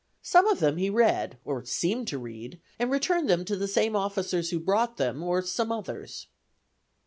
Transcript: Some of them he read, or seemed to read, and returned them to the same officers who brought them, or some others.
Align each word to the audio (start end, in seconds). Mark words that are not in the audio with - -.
Some 0.23 0.47
of 0.47 0.57
them 0.59 0.77
he 0.77 0.89
read, 0.89 1.37
or 1.45 1.63
seemed 1.63 2.07
to 2.07 2.17
read, 2.17 2.59
and 2.79 2.89
returned 2.89 3.29
them 3.29 3.45
to 3.45 3.55
the 3.55 3.67
same 3.67 3.95
officers 3.95 4.49
who 4.49 4.59
brought 4.59 4.97
them, 4.97 5.21
or 5.21 5.43
some 5.43 5.71
others. 5.71 6.25